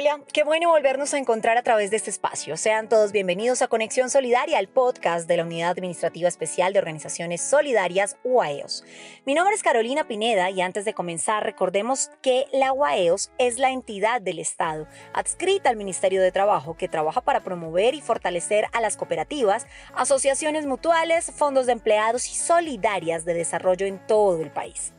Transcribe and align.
Hola, 0.00 0.20
qué 0.32 0.44
bueno 0.44 0.68
volvernos 0.68 1.12
a 1.12 1.18
encontrar 1.18 1.58
a 1.58 1.64
través 1.64 1.90
de 1.90 1.96
este 1.96 2.10
espacio. 2.10 2.56
Sean 2.56 2.88
todos 2.88 3.10
bienvenidos 3.10 3.62
a 3.62 3.66
Conexión 3.66 4.10
Solidaria, 4.10 4.60
el 4.60 4.68
podcast 4.68 5.26
de 5.26 5.36
la 5.36 5.42
Unidad 5.42 5.70
Administrativa 5.70 6.28
Especial 6.28 6.72
de 6.72 6.78
Organizaciones 6.78 7.40
Solidarias, 7.40 8.16
UAEOS. 8.22 8.84
Mi 9.26 9.34
nombre 9.34 9.56
es 9.56 9.64
Carolina 9.64 10.06
Pineda 10.06 10.50
y 10.50 10.60
antes 10.60 10.84
de 10.84 10.94
comenzar 10.94 11.42
recordemos 11.42 12.12
que 12.22 12.46
la 12.52 12.72
UAEOS 12.72 13.32
es 13.38 13.58
la 13.58 13.72
entidad 13.72 14.22
del 14.22 14.38
Estado 14.38 14.86
adscrita 15.14 15.68
al 15.68 15.74
Ministerio 15.74 16.22
de 16.22 16.30
Trabajo 16.30 16.76
que 16.76 16.86
trabaja 16.86 17.20
para 17.20 17.40
promover 17.40 17.96
y 17.96 18.00
fortalecer 18.00 18.66
a 18.72 18.80
las 18.80 18.96
cooperativas, 18.96 19.66
asociaciones 19.96 20.64
mutuales, 20.64 21.32
fondos 21.34 21.66
de 21.66 21.72
empleados 21.72 22.28
y 22.28 22.36
solidarias 22.36 23.24
de 23.24 23.34
desarrollo 23.34 23.84
en 23.84 23.98
todo 24.06 24.40
el 24.42 24.52
país. 24.52 24.92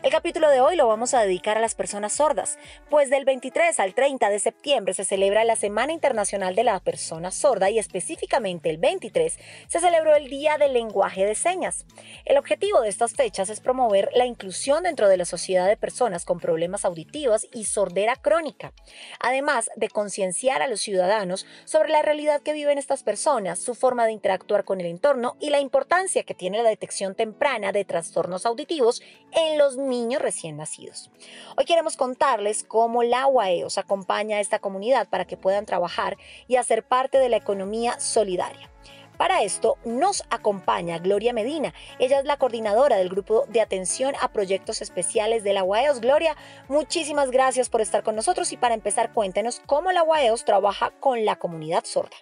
El 0.00 0.12
capítulo 0.12 0.48
de 0.48 0.60
hoy 0.60 0.76
lo 0.76 0.86
vamos 0.86 1.12
a 1.12 1.22
dedicar 1.22 1.58
a 1.58 1.60
las 1.60 1.74
personas 1.74 2.12
sordas, 2.12 2.56
pues 2.88 3.10
del 3.10 3.24
23 3.24 3.80
al 3.80 3.94
30 3.94 4.30
de 4.30 4.38
septiembre 4.38 4.94
se 4.94 5.04
celebra 5.04 5.42
la 5.42 5.56
Semana 5.56 5.92
Internacional 5.92 6.54
de 6.54 6.62
la 6.62 6.78
Persona 6.78 7.32
Sorda 7.32 7.68
y 7.68 7.80
específicamente 7.80 8.70
el 8.70 8.78
23 8.78 9.36
se 9.66 9.80
celebró 9.80 10.14
el 10.14 10.30
Día 10.30 10.56
del 10.56 10.74
Lenguaje 10.74 11.26
de 11.26 11.34
Señas. 11.34 11.84
El 12.24 12.38
objetivo 12.38 12.80
de 12.80 12.90
estas 12.90 13.14
fechas 13.14 13.50
es 13.50 13.58
promover 13.58 14.08
la 14.14 14.24
inclusión 14.24 14.84
dentro 14.84 15.08
de 15.08 15.16
la 15.16 15.24
sociedad 15.24 15.66
de 15.66 15.76
personas 15.76 16.24
con 16.24 16.38
problemas 16.38 16.84
auditivos 16.84 17.48
y 17.52 17.64
sordera 17.64 18.14
crónica, 18.14 18.72
además 19.18 19.68
de 19.74 19.88
concienciar 19.88 20.62
a 20.62 20.68
los 20.68 20.80
ciudadanos 20.80 21.44
sobre 21.64 21.90
la 21.90 22.02
realidad 22.02 22.40
que 22.40 22.52
viven 22.52 22.78
estas 22.78 23.02
personas, 23.02 23.58
su 23.58 23.74
forma 23.74 24.06
de 24.06 24.12
interactuar 24.12 24.64
con 24.64 24.80
el 24.80 24.86
entorno 24.86 25.36
y 25.40 25.50
la 25.50 25.58
importancia 25.58 26.22
que 26.22 26.34
tiene 26.34 26.62
la 26.62 26.68
detección 26.68 27.16
temprana 27.16 27.72
de 27.72 27.84
trastornos 27.84 28.46
auditivos 28.46 29.02
en 29.32 29.58
los 29.58 29.76
niños 29.76 29.87
recién 30.18 30.58
nacidos. 30.58 31.10
Hoy 31.56 31.64
queremos 31.64 31.96
contarles 31.96 32.62
cómo 32.62 33.02
la 33.02 33.26
UAEOS 33.26 33.78
acompaña 33.78 34.36
a 34.36 34.40
esta 34.40 34.58
comunidad 34.58 35.08
para 35.08 35.24
que 35.24 35.38
puedan 35.38 35.64
trabajar 35.64 36.18
y 36.46 36.56
hacer 36.56 36.86
parte 36.86 37.18
de 37.18 37.30
la 37.30 37.38
economía 37.38 37.98
solidaria. 37.98 38.70
Para 39.16 39.42
esto 39.42 39.78
nos 39.84 40.24
acompaña 40.30 40.98
Gloria 40.98 41.32
Medina. 41.32 41.72
Ella 41.98 42.20
es 42.20 42.26
la 42.26 42.36
coordinadora 42.36 42.96
del 42.96 43.08
grupo 43.08 43.46
de 43.48 43.62
atención 43.62 44.14
a 44.20 44.30
proyectos 44.30 44.82
especiales 44.82 45.42
de 45.42 45.54
la 45.54 45.64
UAEOS. 45.64 46.00
Gloria, 46.00 46.36
muchísimas 46.68 47.30
gracias 47.30 47.70
por 47.70 47.80
estar 47.80 48.02
con 48.02 48.14
nosotros 48.14 48.52
y 48.52 48.58
para 48.58 48.74
empezar 48.74 49.12
cuéntenos 49.14 49.62
cómo 49.66 49.90
la 49.90 50.04
UAEOS 50.04 50.44
trabaja 50.44 50.92
con 51.00 51.24
la 51.24 51.36
comunidad 51.36 51.84
sorda. 51.84 52.16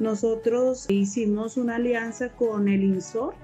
Nosotros 0.00 0.90
hicimos 0.90 1.56
una 1.56 1.76
alianza 1.76 2.30
con 2.30 2.68
el 2.68 2.82
INSOR 2.82 3.34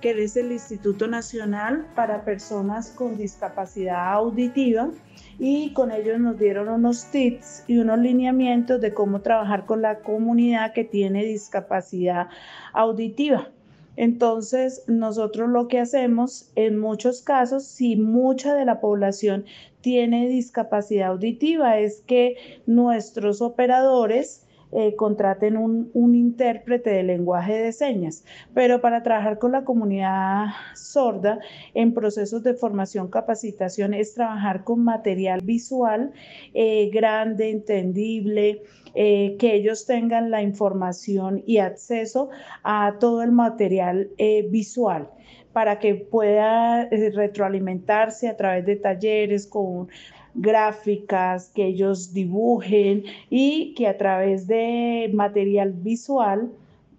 que 0.00 0.22
es 0.22 0.36
el 0.36 0.52
Instituto 0.52 1.06
Nacional 1.06 1.86
para 1.94 2.24
Personas 2.24 2.90
con 2.90 3.16
Discapacidad 3.16 4.12
Auditiva 4.14 4.90
y 5.38 5.72
con 5.72 5.90
ellos 5.90 6.18
nos 6.18 6.38
dieron 6.38 6.68
unos 6.68 7.10
tips 7.10 7.64
y 7.66 7.78
unos 7.78 7.98
lineamientos 7.98 8.80
de 8.80 8.94
cómo 8.94 9.20
trabajar 9.20 9.66
con 9.66 9.82
la 9.82 10.00
comunidad 10.00 10.72
que 10.72 10.84
tiene 10.84 11.24
discapacidad 11.24 12.28
auditiva. 12.72 13.48
Entonces, 13.96 14.84
nosotros 14.86 15.50
lo 15.50 15.68
que 15.68 15.80
hacemos 15.80 16.50
en 16.54 16.78
muchos 16.78 17.22
casos, 17.22 17.64
si 17.64 17.96
mucha 17.96 18.54
de 18.54 18.64
la 18.64 18.80
población 18.80 19.44
tiene 19.82 20.28
discapacidad 20.28 21.08
auditiva, 21.08 21.78
es 21.78 22.02
que 22.06 22.36
nuestros 22.66 23.42
operadores 23.42 24.46
eh, 24.72 24.94
contraten 24.94 25.56
un, 25.56 25.90
un, 25.94 26.14
intérprete 26.14 26.90
de 26.90 27.02
lenguaje 27.02 27.54
de 27.54 27.72
señas, 27.72 28.24
pero 28.54 28.80
para 28.80 29.02
trabajar 29.02 29.40
con 29.40 29.50
la 29.50 29.64
comunidad 29.64 30.46
sorda 30.76 31.40
en 31.74 31.92
procesos 31.92 32.44
de 32.44 32.54
formación, 32.54 33.08
capacitación, 33.08 33.94
es 33.94 34.14
trabajar 34.14 34.62
con 34.62 34.84
material 34.84 35.40
visual 35.42 36.12
eh, 36.54 36.88
grande, 36.92 37.50
entendible, 37.50 38.62
eh, 38.94 39.36
que 39.40 39.54
ellos 39.54 39.86
tengan 39.86 40.30
la 40.30 40.40
información 40.40 41.42
y 41.46 41.58
acceso 41.58 42.30
a 42.62 42.94
todo 43.00 43.22
el 43.22 43.32
material 43.32 44.10
visual 44.50 45.10
para 45.52 45.80
que 45.80 45.96
pueda 45.96 46.88
retroalimentarse 46.88 48.28
a 48.28 48.36
través 48.36 48.64
de 48.66 48.76
talleres 48.76 49.48
con 49.48 49.88
gráficas, 50.34 51.50
que 51.54 51.66
ellos 51.66 52.12
dibujen 52.12 53.04
y 53.28 53.74
que 53.74 53.86
a 53.86 53.96
través 53.98 54.46
de 54.46 55.10
material 55.12 55.72
visual 55.72 56.50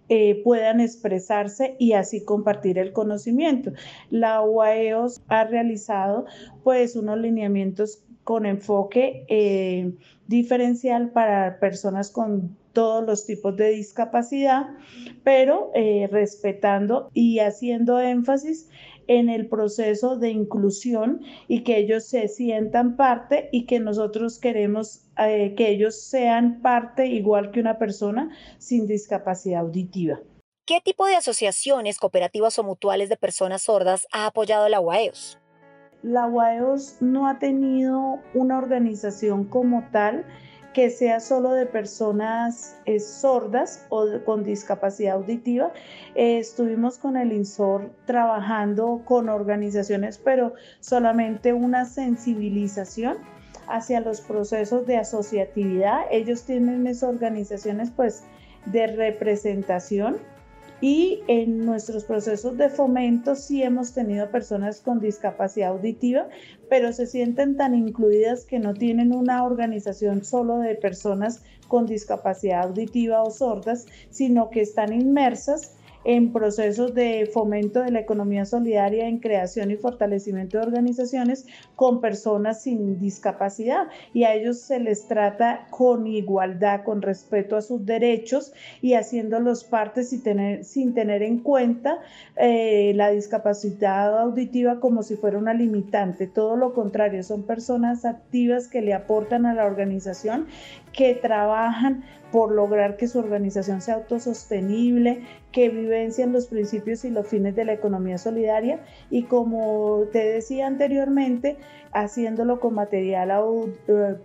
eh, 0.10 0.42
puedan 0.44 0.82
expresarse 0.82 1.76
y 1.80 1.94
así 1.94 2.26
compartir 2.26 2.78
el 2.78 2.92
conocimiento. 2.92 3.72
La 4.10 4.42
UAEOS 4.42 5.22
ha 5.30 5.46
realizado 5.46 6.26
pues 6.64 6.98
unos 6.98 7.18
lineamientos 7.18 8.04
con 8.26 8.46
enfoque 8.46 9.26
eh, 9.30 9.94
diferencial 10.28 11.12
para 11.12 11.60
personas 11.60 12.12
con 12.12 12.58
todos 12.74 13.06
los 13.06 13.26
tipos 13.26 13.56
de 13.58 13.70
discapacidad, 13.70 14.68
pero 15.24 15.72
eh, 15.76 16.08
respetando 16.12 17.10
y 17.14 17.40
haciendo 17.40 18.00
énfasis 18.00 18.70
en 19.20 19.28
el 19.28 19.48
proceso 19.50 20.16
de 20.16 20.30
inclusión 20.30 21.22
y 21.50 21.64
que 21.64 21.78
ellos 21.78 22.06
se 22.06 22.30
sientan 22.30 22.96
parte 22.96 23.50
y 23.52 23.66
que 23.66 23.80
nosotros 23.80 24.40
queremos 24.40 25.02
eh, 25.18 25.54
que 25.58 25.70
ellos 25.70 26.02
sean 26.02 26.62
parte 26.62 27.08
igual 27.08 27.52
que 27.52 27.60
una 27.60 27.78
persona 27.78 28.30
sin 28.58 28.88
discapacidad 28.88 29.62
auditiva. 29.62 30.20
¿Qué 30.66 30.80
tipo 30.80 31.06
de 31.06 31.16
asociaciones, 31.16 31.98
cooperativas 31.98 32.58
o 32.58 32.64
mutuales 32.64 33.10
de 33.10 33.18
personas 33.18 33.64
sordas 33.64 34.08
ha 34.14 34.28
apoyado 34.28 34.70
la 34.70 34.80
UAEOS? 34.80 35.38
La 36.04 36.28
UAEOS 36.28 37.02
no 37.02 37.28
ha 37.28 37.38
tenido 37.38 38.20
una 38.34 38.58
organización 38.58 39.44
como 39.44 39.90
tal 39.92 40.26
que 40.74 40.90
sea 40.90 41.20
solo 41.20 41.52
de 41.52 41.66
personas 41.66 42.78
eh, 42.86 43.00
sordas 43.00 43.86
o 43.90 44.06
con 44.26 44.44
discapacidad 44.44 45.16
auditiva. 45.16 45.72
Eh, 46.16 46.40
estuvimos 46.40 46.98
con 46.98 47.18
el 47.18 47.34
INSOR 47.34 47.92
trabajando 48.06 49.02
con 49.06 49.30
organizaciones, 49.30 50.18
pero 50.18 50.54
solamente 50.80 51.54
una 51.54 51.86
sensibilización 51.86 53.18
hacia 53.68 54.00
los 54.00 54.22
procesos 54.22 54.86
de 54.86 54.98
asociatividad. 54.98 56.02
Ellos 56.12 56.44
tienen 56.44 56.88
esas 56.88 57.10
organizaciones 57.10 57.92
pues 57.92 58.24
de 58.66 58.88
representación 58.88 60.20
y 60.82 61.22
en 61.28 61.64
nuestros 61.64 62.04
procesos 62.04 62.58
de 62.58 62.70
fomento 62.70 63.36
sí 63.36 63.62
hemos 63.62 63.94
tenido 63.94 64.30
personas 64.32 64.82
con 64.82 65.00
discapacidad 65.00 65.70
auditiva, 65.70 66.28
pero 66.70 66.92
se 66.92 67.06
sienten 67.06 67.56
tan 67.56 67.76
incluidas 67.76 68.46
que 68.46 68.60
no 68.60 68.74
tienen 68.74 69.14
una 69.14 69.44
organización 69.44 70.24
solo 70.24 70.58
de 70.58 70.76
personas 70.76 71.44
con 71.68 71.86
discapacidad 71.86 72.64
auditiva 72.64 73.22
o 73.22 73.30
sordas, 73.30 73.86
sino 74.10 74.50
que 74.50 74.62
están 74.62 74.92
inmersas 74.92 75.76
en 76.04 76.32
procesos 76.32 76.94
de 76.94 77.30
fomento 77.32 77.82
de 77.82 77.92
la 77.92 78.00
economía 78.00 78.46
solidaria, 78.46 79.08
en 79.08 79.20
creación 79.20 79.72
y 79.72 79.76
fortalecimiento 79.76 80.58
de 80.58 80.64
organizaciones 80.64 81.46
con 81.76 82.02
personas 82.02 82.64
sin 82.64 83.00
discapacidad 83.00 83.88
y 84.14 84.24
a 84.24 84.34
ellos 84.34 84.60
se 84.60 84.80
les 84.80 85.08
trata 85.08 85.68
con 85.70 86.08
igualdad, 86.08 86.84
con 86.84 87.02
respeto 87.02 87.56
a 87.56 87.62
sus 87.62 87.86
derechos 87.86 88.54
y 88.82 88.94
haciéndolos 88.94 89.64
partes 89.64 90.10
sin 90.10 90.24
tener, 90.24 90.64
sin 90.64 90.94
tener 90.94 91.24
en 91.24 91.40
cuenta 91.40 92.00
eh, 92.36 92.94
la 92.96 93.10
discapacidad 93.10 94.20
auditiva 94.20 94.80
como 94.80 95.04
si 95.04 95.16
fuera 95.16 95.38
una 95.38 95.54
limitante. 95.54 96.28
Todo 96.28 96.56
lo 96.56 96.74
contrario, 96.74 97.24
son 97.24 97.44
personas 97.44 98.06
activas 98.06 98.68
que 98.68 98.82
le 98.82 98.94
aportan 98.94 99.46
a 99.46 99.54
la 99.54 99.66
organización, 99.66 100.48
que 100.94 101.16
trabajan 101.16 102.04
por 102.32 102.52
lograr 102.52 102.96
que 102.96 103.08
su 103.08 103.20
organización 103.20 103.82
sea 103.82 103.96
autosostenible, 103.96 105.24
que 105.52 105.70
vivencian 105.70 106.32
los 106.32 106.48
principios 106.48 107.04
y 107.04 107.10
los 107.10 107.28
fines 107.28 107.56
de 107.56 107.66
la 107.66 107.74
economía 107.74 108.18
solidaria 108.18 108.80
y 109.10 109.24
como 109.24 110.04
te 110.12 110.20
decía 110.20 110.68
anteriormente, 110.68 111.58
haciéndolo 111.92 112.60
con 112.60 112.76
material 112.76 113.32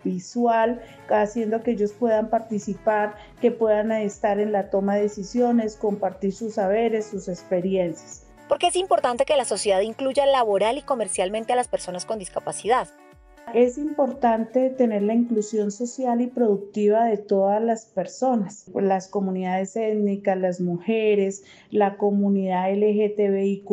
visual, 0.04 0.80
haciendo 1.08 1.62
que 1.62 1.72
ellos 1.72 1.92
puedan 1.92 2.30
participar, 2.30 3.16
que 3.40 3.50
puedan 3.50 3.90
estar 3.90 4.38
en 4.38 4.52
la 4.52 4.70
toma 4.70 4.94
de 4.94 5.02
decisiones, 5.02 5.76
compartir 5.76 6.32
sus 6.32 6.54
saberes, 6.54 7.06
sus 7.06 7.28
experiencias. 7.28 8.24
Porque 8.48 8.68
es 8.68 8.76
importante 8.76 9.24
que 9.24 9.36
la 9.36 9.44
sociedad 9.44 9.80
incluya 9.80 10.24
laboral 10.26 10.78
y 10.78 10.82
comercialmente 10.82 11.52
a 11.52 11.56
las 11.56 11.66
personas 11.66 12.06
con 12.06 12.20
discapacidad. 12.20 12.88
Es 13.54 13.78
importante 13.78 14.70
tener 14.70 15.02
la 15.02 15.14
inclusión 15.14 15.70
social 15.70 16.20
y 16.20 16.26
productiva 16.26 17.04
de 17.04 17.16
todas 17.16 17.62
las 17.62 17.86
personas, 17.86 18.68
las 18.74 19.06
comunidades 19.06 19.76
étnicas, 19.76 20.36
las 20.36 20.60
mujeres, 20.60 21.44
la 21.70 21.96
comunidad 21.96 22.74
LGTBIQ, 22.74 23.70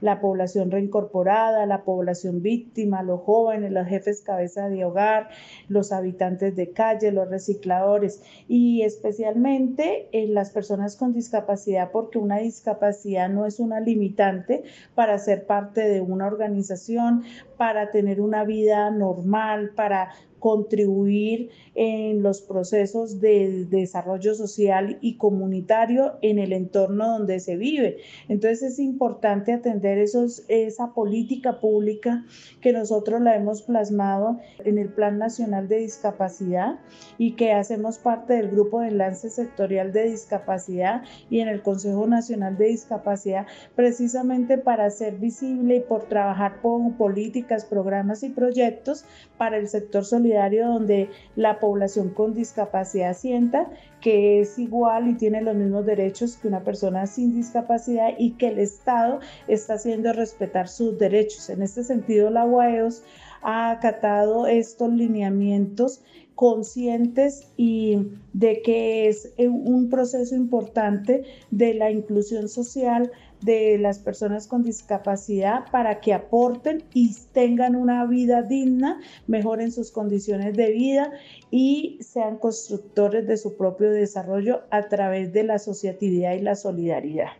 la 0.00 0.20
población 0.20 0.70
reincorporada, 0.70 1.66
la 1.66 1.82
población 1.82 2.40
víctima, 2.40 3.02
los 3.02 3.20
jóvenes, 3.22 3.72
los 3.72 3.86
jefes 3.88 4.22
cabeza 4.22 4.68
de 4.68 4.84
hogar, 4.84 5.28
los 5.68 5.90
habitantes 5.90 6.54
de 6.54 6.70
calle, 6.70 7.10
los 7.10 7.28
recicladores 7.28 8.22
y 8.46 8.82
especialmente 8.82 10.08
en 10.12 10.34
las 10.34 10.50
personas 10.50 10.94
con 10.94 11.12
discapacidad, 11.12 11.90
porque 11.90 12.18
una 12.18 12.38
discapacidad 12.38 13.28
no 13.28 13.44
es 13.44 13.58
una 13.58 13.80
limitante 13.80 14.62
para 14.94 15.18
ser 15.18 15.46
parte 15.46 15.88
de 15.88 16.00
una 16.00 16.28
organización, 16.28 17.24
para 17.56 17.90
tener 17.90 18.20
una 18.20 18.44
vida 18.44 18.67
normal, 18.90 19.70
para 19.74 20.12
contribuir 20.38 21.50
en 21.74 22.22
los 22.22 22.40
procesos 22.40 23.20
de 23.20 23.66
desarrollo 23.66 24.34
social 24.34 24.98
y 25.00 25.16
comunitario 25.16 26.14
en 26.22 26.38
el 26.38 26.52
entorno 26.52 27.18
donde 27.18 27.40
se 27.40 27.56
vive. 27.56 27.98
Entonces 28.28 28.72
es 28.72 28.78
importante 28.78 29.52
atender 29.52 29.98
esos, 29.98 30.44
esa 30.48 30.92
política 30.92 31.60
pública 31.60 32.24
que 32.60 32.72
nosotros 32.72 33.20
la 33.20 33.36
hemos 33.36 33.62
plasmado 33.62 34.38
en 34.64 34.78
el 34.78 34.88
Plan 34.88 35.18
Nacional 35.18 35.68
de 35.68 35.78
Discapacidad 35.78 36.78
y 37.16 37.32
que 37.32 37.52
hacemos 37.52 37.98
parte 37.98 38.34
del 38.34 38.50
Grupo 38.50 38.80
de 38.80 38.88
Enlace 38.88 39.30
Sectorial 39.30 39.92
de 39.92 40.10
Discapacidad 40.10 41.02
y 41.30 41.40
en 41.40 41.48
el 41.48 41.62
Consejo 41.62 42.06
Nacional 42.06 42.56
de 42.56 42.66
Discapacidad 42.66 43.46
precisamente 43.76 44.58
para 44.58 44.86
hacer 44.86 45.16
visible 45.16 45.76
y 45.76 45.80
por 45.80 46.04
trabajar 46.04 46.60
con 46.60 46.94
políticas, 46.94 47.64
programas 47.64 48.22
y 48.22 48.30
proyectos 48.30 49.04
para 49.36 49.56
el 49.56 49.68
sector 49.68 50.04
solidario 50.04 50.27
donde 50.34 51.10
la 51.36 51.58
población 51.58 52.10
con 52.10 52.34
discapacidad 52.34 53.16
sienta 53.16 53.70
que 54.00 54.40
es 54.40 54.58
igual 54.58 55.08
y 55.08 55.14
tiene 55.14 55.42
los 55.42 55.56
mismos 55.56 55.86
derechos 55.86 56.36
que 56.36 56.48
una 56.48 56.62
persona 56.62 57.06
sin 57.06 57.34
discapacidad 57.34 58.10
y 58.18 58.32
que 58.32 58.48
el 58.48 58.58
Estado 58.58 59.20
está 59.48 59.74
haciendo 59.74 60.12
respetar 60.12 60.68
sus 60.68 60.98
derechos. 60.98 61.50
En 61.50 61.62
este 61.62 61.82
sentido, 61.82 62.30
la 62.30 62.44
UAEOS 62.44 63.02
ha 63.42 63.70
acatado 63.70 64.46
estos 64.46 64.92
lineamientos 64.92 66.02
conscientes 66.38 67.48
y 67.56 67.98
de 68.32 68.62
que 68.62 69.08
es 69.08 69.34
un 69.38 69.88
proceso 69.90 70.36
importante 70.36 71.24
de 71.50 71.74
la 71.74 71.90
inclusión 71.90 72.48
social, 72.48 73.10
de 73.40 73.76
las 73.78 73.98
personas 73.98 74.46
con 74.46 74.62
discapacidad 74.62 75.64
para 75.72 76.00
que 76.00 76.14
aporten 76.14 76.84
y 76.94 77.12
tengan 77.32 77.74
una 77.74 78.06
vida 78.06 78.42
digna, 78.42 79.00
mejoren 79.26 79.72
sus 79.72 79.90
condiciones 79.90 80.54
de 80.54 80.70
vida 80.70 81.10
y 81.50 81.98
sean 82.02 82.38
constructores 82.38 83.26
de 83.26 83.36
su 83.36 83.56
propio 83.56 83.90
desarrollo 83.90 84.62
a 84.70 84.88
través 84.88 85.32
de 85.32 85.42
la 85.42 85.54
asociatividad 85.54 86.34
y 86.34 86.40
la 86.40 86.54
solidaridad. 86.54 87.30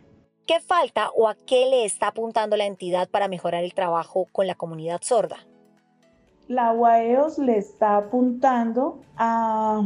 ¿Qué 0.45 0.59
falta 0.59 1.09
o 1.15 1.29
a 1.29 1.35
qué 1.35 1.67
le 1.69 1.85
está 1.85 2.07
apuntando 2.07 2.57
la 2.57 2.65
entidad 2.65 3.07
para 3.07 3.29
mejorar 3.29 3.63
el 3.63 3.73
trabajo 3.73 4.27
con 4.33 4.45
la 4.45 4.55
comunidad 4.55 4.99
sorda? 5.01 5.45
La 6.49 6.73
UAEOS 6.73 7.37
le 7.37 7.57
está 7.59 7.97
apuntando 7.97 8.99
a, 9.15 9.83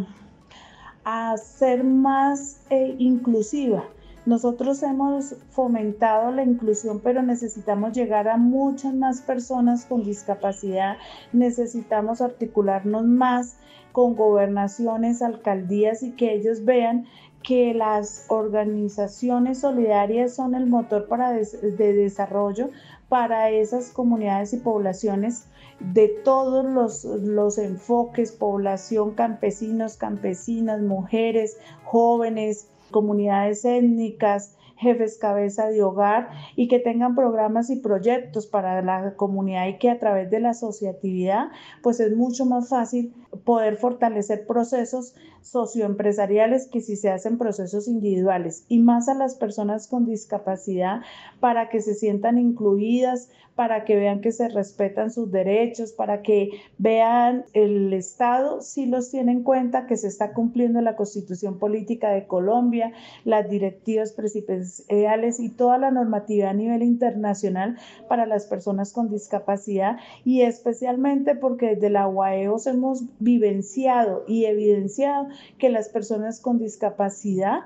a 1.03 1.37
ser 1.37 1.83
más 1.83 2.61
eh, 2.69 2.95
inclusiva 2.99 3.83
nosotros 4.25 4.81
hemos 4.83 5.35
fomentado 5.49 6.31
la 6.31 6.43
inclusión, 6.43 7.01
pero 7.01 7.21
necesitamos 7.21 7.93
llegar 7.93 8.27
a 8.27 8.37
muchas 8.37 8.93
más 8.93 9.21
personas 9.21 9.85
con 9.85 10.03
discapacidad, 10.03 10.97
necesitamos 11.33 12.21
articularnos 12.21 13.03
más 13.05 13.57
con 13.91 14.15
gobernaciones, 14.15 15.21
alcaldías 15.21 16.03
y 16.03 16.11
que 16.11 16.33
ellos 16.33 16.65
vean 16.65 17.05
que 17.43 17.73
las 17.73 18.25
organizaciones 18.29 19.59
solidarias 19.59 20.33
son 20.33 20.55
el 20.55 20.65
motor 20.65 21.07
para 21.07 21.31
de 21.33 21.93
desarrollo 21.93 22.69
para 23.09 23.49
esas 23.51 23.89
comunidades 23.89 24.53
y 24.53 24.57
poblaciones 24.57 25.45
de 25.79 26.07
todos 26.07 26.65
los, 26.65 27.03
los 27.03 27.57
enfoques, 27.57 28.31
población, 28.31 29.13
campesinos, 29.13 29.97
campesinas, 29.97 30.81
mujeres, 30.81 31.57
jóvenes, 31.83 32.69
comunidades 32.93 33.65
étnicas, 33.65 34.55
jefes 34.83 35.17
cabeza 35.17 35.67
de 35.67 35.81
hogar 35.81 36.29
y 36.55 36.67
que 36.67 36.79
tengan 36.79 37.15
programas 37.15 37.69
y 37.69 37.77
proyectos 37.77 38.45
para 38.45 38.81
la 38.81 39.15
comunidad 39.15 39.67
y 39.67 39.77
que 39.79 39.89
a 39.89 39.99
través 39.99 40.29
de 40.29 40.39
la 40.39 40.51
asociatividad 40.51 41.47
pues 41.81 41.99
es 41.99 42.15
mucho 42.15 42.45
más 42.45 42.69
fácil 42.69 43.13
poder 43.45 43.77
fortalecer 43.77 44.45
procesos 44.45 45.15
socioempresariales 45.41 46.67
que 46.67 46.81
si 46.81 46.95
se 46.95 47.09
hacen 47.09 47.37
procesos 47.37 47.87
individuales 47.87 48.65
y 48.69 48.79
más 48.79 49.09
a 49.09 49.13
las 49.13 49.35
personas 49.35 49.87
con 49.87 50.05
discapacidad 50.05 51.01
para 51.39 51.69
que 51.69 51.81
se 51.81 51.95
sientan 51.95 52.37
incluidas, 52.37 53.29
para 53.55 53.85
que 53.85 53.95
vean 53.95 54.21
que 54.21 54.31
se 54.31 54.49
respetan 54.49 55.11
sus 55.11 55.31
derechos, 55.31 55.91
para 55.91 56.21
que 56.21 56.49
vean 56.77 57.45
el 57.53 57.93
Estado 57.93 58.61
si 58.61 58.85
los 58.85 59.11
tiene 59.11 59.31
en 59.31 59.43
cuenta, 59.43 59.85
que 59.85 59.97
se 59.97 60.07
está 60.07 60.33
cumpliendo 60.33 60.81
la 60.81 60.95
constitución 60.95 61.59
política 61.59 62.09
de 62.09 62.25
Colombia, 62.25 62.93
las 63.25 63.49
directivas 63.49 64.11
presidenciales 64.13 64.72
y 65.39 65.49
toda 65.49 65.77
la 65.77 65.91
normativa 65.91 66.49
a 66.49 66.53
nivel 66.53 66.83
internacional 66.83 67.77
para 68.07 68.25
las 68.25 68.45
personas 68.45 68.91
con 68.93 69.09
discapacidad 69.09 69.97
y 70.25 70.41
especialmente 70.41 71.35
porque 71.35 71.75
desde 71.75 71.89
la 71.89 72.07
UAEOS 72.07 72.67
hemos 72.67 73.03
vivenciado 73.19 74.23
y 74.27 74.45
evidenciado 74.45 75.27
que 75.57 75.69
las 75.69 75.89
personas 75.89 76.39
con 76.39 76.57
discapacidad 76.59 77.61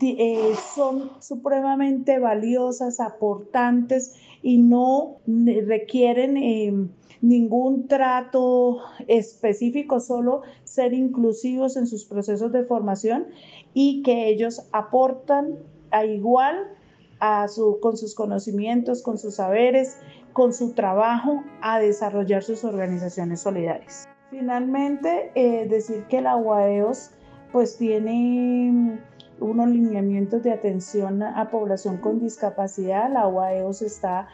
eh, 0.00 0.52
son 0.74 1.10
supremamente 1.20 2.18
valiosas, 2.18 3.00
aportantes 3.00 4.14
y 4.42 4.58
no 4.58 5.16
requieren 5.26 6.36
em, 6.36 6.88
ningún 7.22 7.86
trato 7.88 8.80
específico, 9.06 10.00
solo 10.00 10.42
ser 10.64 10.92
inclusivos 10.92 11.76
en 11.76 11.86
sus 11.86 12.04
procesos 12.04 12.52
de 12.52 12.64
formación 12.64 13.28
y 13.72 14.02
que 14.02 14.28
ellos 14.28 14.66
aportan 14.72 15.56
a 15.94 16.04
igual 16.04 16.72
a 17.20 17.46
su, 17.46 17.78
con 17.80 17.96
sus 17.96 18.14
conocimientos, 18.14 19.02
con 19.02 19.16
sus 19.16 19.36
saberes, 19.36 19.98
con 20.32 20.52
su 20.52 20.72
trabajo 20.72 21.44
a 21.62 21.78
desarrollar 21.78 22.42
sus 22.42 22.64
organizaciones 22.64 23.40
solidarias. 23.40 24.08
Finalmente, 24.30 25.30
eh, 25.36 25.66
decir 25.68 26.04
que 26.08 26.20
la 26.20 26.36
UAEOS 26.36 27.12
pues 27.52 27.78
tiene 27.78 28.98
unos 29.38 29.68
lineamientos 29.68 30.42
de 30.42 30.52
atención 30.52 31.22
a 31.22 31.48
población 31.50 31.98
con 31.98 32.18
discapacidad. 32.18 33.08
La 33.12 33.28
UAEOS 33.28 33.82
está 33.82 34.26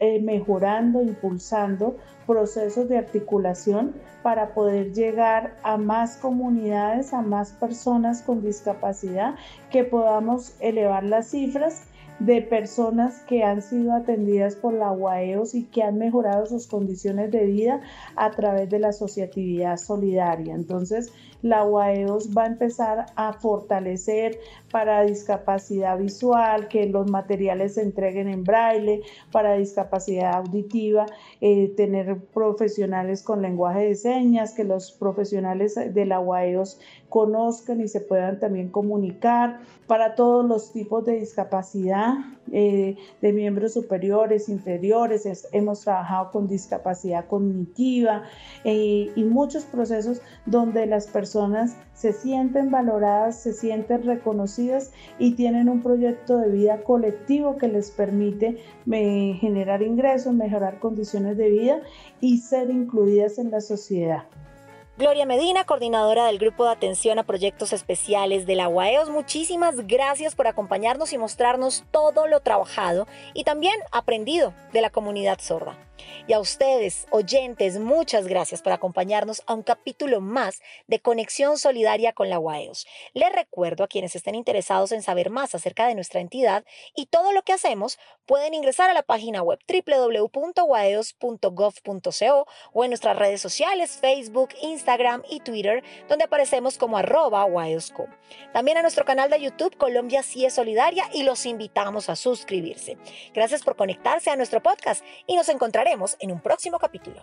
eh, 0.00 0.20
mejorando, 0.20 1.02
impulsando 1.02 1.96
procesos 2.26 2.88
de 2.88 2.98
articulación 2.98 3.94
para 4.22 4.54
poder 4.54 4.92
llegar 4.92 5.56
a 5.62 5.76
más 5.76 6.16
comunidades, 6.16 7.12
a 7.12 7.22
más 7.22 7.52
personas 7.52 8.22
con 8.22 8.42
discapacidad, 8.42 9.34
que 9.70 9.84
podamos 9.84 10.54
elevar 10.60 11.04
las 11.04 11.28
cifras 11.28 11.84
de 12.18 12.42
personas 12.42 13.22
que 13.28 13.42
han 13.42 13.60
sido 13.60 13.92
atendidas 13.92 14.54
por 14.54 14.72
la 14.72 14.92
UAEOS 14.92 15.54
y 15.54 15.64
que 15.64 15.82
han 15.82 15.98
mejorado 15.98 16.46
sus 16.46 16.66
condiciones 16.66 17.30
de 17.30 17.44
vida 17.44 17.80
a 18.16 18.30
través 18.30 18.70
de 18.70 18.78
la 18.78 18.88
asociatividad 18.88 19.76
solidaria. 19.76 20.54
Entonces, 20.54 21.12
la 21.44 21.62
UAEOS 21.62 22.30
va 22.34 22.44
a 22.44 22.46
empezar 22.46 23.06
a 23.16 23.34
fortalecer 23.34 24.40
para 24.70 25.02
discapacidad 25.02 25.98
visual, 25.98 26.68
que 26.68 26.86
los 26.86 27.10
materiales 27.10 27.74
se 27.74 27.82
entreguen 27.82 28.28
en 28.28 28.44
braille, 28.44 29.02
para 29.30 29.52
discapacidad 29.52 30.36
auditiva, 30.36 31.04
eh, 31.42 31.68
tener 31.76 32.16
profesionales 32.32 33.22
con 33.22 33.42
lenguaje 33.42 33.88
de 33.88 33.94
señas, 33.94 34.54
que 34.54 34.64
los 34.64 34.92
profesionales 34.92 35.74
de 35.74 36.06
la 36.06 36.18
UAEOS 36.18 36.80
conozcan 37.10 37.82
y 37.82 37.88
se 37.88 38.00
puedan 38.00 38.40
también 38.40 38.70
comunicar. 38.70 39.60
Para 39.86 40.14
todos 40.14 40.46
los 40.46 40.72
tipos 40.72 41.04
de 41.04 41.20
discapacidad 41.20 42.14
eh, 42.52 42.96
de 43.20 43.32
miembros 43.34 43.74
superiores, 43.74 44.48
inferiores, 44.48 45.46
hemos 45.52 45.82
trabajado 45.82 46.30
con 46.30 46.48
discapacidad 46.48 47.26
cognitiva 47.26 48.22
eh, 48.64 49.12
y 49.14 49.24
muchos 49.24 49.64
procesos 49.64 50.22
donde 50.46 50.86
las 50.86 51.06
personas 51.06 51.33
se 51.94 52.12
sienten 52.12 52.70
valoradas, 52.70 53.40
se 53.40 53.52
sienten 53.52 54.04
reconocidas 54.04 54.92
y 55.18 55.32
tienen 55.32 55.68
un 55.68 55.82
proyecto 55.82 56.38
de 56.38 56.50
vida 56.50 56.82
colectivo 56.82 57.56
que 57.56 57.68
les 57.68 57.90
permite 57.90 58.58
eh, 58.90 59.36
generar 59.40 59.82
ingresos, 59.82 60.32
mejorar 60.32 60.78
condiciones 60.78 61.36
de 61.36 61.50
vida 61.50 61.80
y 62.20 62.38
ser 62.38 62.70
incluidas 62.70 63.38
en 63.38 63.50
la 63.50 63.60
sociedad. 63.60 64.24
Gloria 64.96 65.26
Medina, 65.26 65.64
coordinadora 65.64 66.26
del 66.26 66.38
Grupo 66.38 66.66
de 66.66 66.70
Atención 66.70 67.18
a 67.18 67.24
Proyectos 67.24 67.72
Especiales 67.72 68.46
de 68.46 68.54
la 68.54 68.68
UAEOS, 68.68 69.10
muchísimas 69.10 69.88
gracias 69.88 70.36
por 70.36 70.46
acompañarnos 70.46 71.12
y 71.12 71.18
mostrarnos 71.18 71.82
todo 71.90 72.28
lo 72.28 72.38
trabajado 72.38 73.08
y 73.34 73.42
también 73.42 73.74
aprendido 73.90 74.54
de 74.72 74.82
la 74.82 74.90
comunidad 74.90 75.40
sorda. 75.40 75.76
Y 76.26 76.32
a 76.32 76.40
ustedes, 76.40 77.06
oyentes, 77.10 77.78
muchas 77.78 78.26
gracias 78.26 78.62
por 78.62 78.72
acompañarnos 78.72 79.42
a 79.46 79.54
un 79.54 79.62
capítulo 79.62 80.20
más 80.20 80.60
de 80.86 81.00
Conexión 81.00 81.58
Solidaria 81.58 82.12
con 82.12 82.30
la 82.30 82.38
UAEOS. 82.38 82.86
Les 83.12 83.32
recuerdo 83.32 83.84
a 83.84 83.88
quienes 83.88 84.16
estén 84.16 84.34
interesados 84.34 84.92
en 84.92 85.02
saber 85.02 85.30
más 85.30 85.54
acerca 85.54 85.86
de 85.86 85.94
nuestra 85.94 86.20
entidad 86.20 86.64
y 86.94 87.06
todo 87.06 87.32
lo 87.32 87.42
que 87.42 87.52
hacemos, 87.52 87.98
pueden 88.26 88.54
ingresar 88.54 88.90
a 88.90 88.94
la 88.94 89.02
página 89.02 89.42
web 89.42 89.58
www.waeos.gov.co 89.68 92.46
o 92.72 92.84
en 92.84 92.90
nuestras 92.90 93.18
redes 93.18 93.40
sociales, 93.40 93.98
Facebook, 94.00 94.50
Instagram 94.62 95.22
y 95.28 95.40
Twitter, 95.40 95.82
donde 96.08 96.24
aparecemos 96.24 96.78
como 96.78 96.96
arroba. 96.96 97.46
También 98.52 98.78
a 98.78 98.82
nuestro 98.82 99.04
canal 99.04 99.30
de 99.30 99.40
YouTube 99.40 99.76
Colombia 99.76 100.22
Sí 100.22 100.44
es 100.44 100.54
Solidaria 100.54 101.04
y 101.12 101.22
los 101.22 101.46
invitamos 101.46 102.08
a 102.08 102.16
suscribirse. 102.16 102.96
Gracias 103.32 103.62
por 103.62 103.76
conectarse 103.76 104.30
a 104.30 104.36
nuestro 104.36 104.62
podcast 104.62 105.04
y 105.26 105.36
nos 105.36 105.48
en 106.20 106.32
un 106.32 106.40
próximo 106.40 106.78
capítulo. 106.78 107.22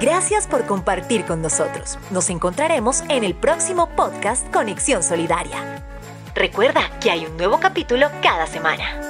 Gracias 0.00 0.46
por 0.46 0.64
compartir 0.64 1.24
con 1.24 1.42
nosotros. 1.42 1.98
Nos 2.10 2.30
encontraremos 2.30 3.02
en 3.08 3.24
el 3.24 3.34
próximo 3.34 3.88
podcast 3.96 4.48
Conexión 4.52 5.02
Solidaria. 5.02 5.84
Recuerda 6.34 6.82
que 7.00 7.10
hay 7.10 7.26
un 7.26 7.36
nuevo 7.36 7.58
capítulo 7.58 8.08
cada 8.22 8.46
semana. 8.46 9.07